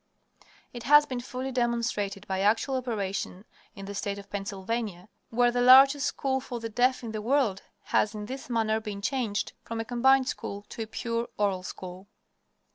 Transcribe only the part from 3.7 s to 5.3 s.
in the state of Pennsylvania,